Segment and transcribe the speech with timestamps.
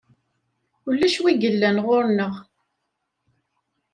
[0.87, 2.33] Ulac wi yellan ɣur-neɣ.